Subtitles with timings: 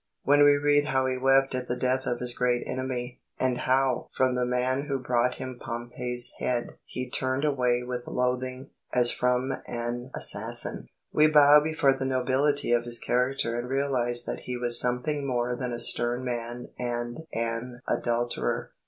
[0.23, 4.09] When we read how he wept at the death of his great enemy, and how
[4.13, 9.51] "from the man who brought him Pompey's head he turned away with loathing, as from
[9.67, 14.79] an assassin," we bow before the nobility of his character and realise that he was
[14.79, 18.71] something more than a stern man and an adulterer.